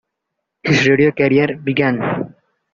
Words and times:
His 0.63 0.87
radio 0.87 1.11
career 1.11 1.57
began. 1.57 2.33